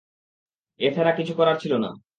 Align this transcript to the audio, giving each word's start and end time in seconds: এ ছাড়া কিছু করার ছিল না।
এ 0.79 0.87
ছাড়া 0.95 1.11
কিছু 1.11 1.33
করার 1.33 1.57
ছিল 1.57 1.73
না। 1.77 1.89